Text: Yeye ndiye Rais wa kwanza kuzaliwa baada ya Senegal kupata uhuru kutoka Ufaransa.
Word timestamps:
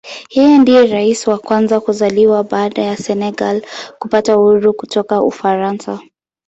Yeye 0.35 0.55
ndiye 0.61 0.83
Rais 0.93 1.19
wa 1.31 1.37
kwanza 1.39 1.75
kuzaliwa 1.85 2.43
baada 2.43 2.81
ya 2.89 2.97
Senegal 2.97 3.57
kupata 3.99 4.37
uhuru 4.39 4.73
kutoka 4.73 5.23
Ufaransa. 5.23 5.99